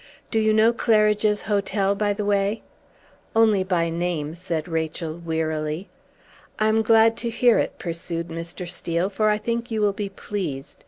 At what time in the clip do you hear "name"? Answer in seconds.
3.91-4.33